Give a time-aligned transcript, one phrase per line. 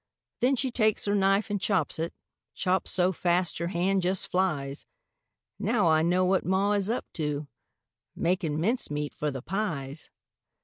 [0.39, 2.15] Then she takes her knife an' chops it,
[2.55, 4.87] Chops so fast her hand jest flies.
[5.59, 7.47] Now I know what ma is up to
[8.15, 10.09] Makin' mincemeat for the pies.